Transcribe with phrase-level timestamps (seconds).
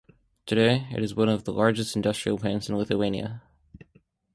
[0.47, 3.43] Today it is one of the largest industrial plants in Lithuania.